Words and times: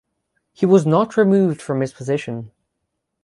He 0.51 0.65
was 0.65 0.83
not 0.87 1.15
removed 1.15 1.61
from 1.61 1.79
his 1.81 1.93
position. 1.93 2.49